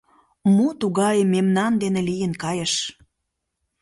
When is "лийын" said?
2.09-2.33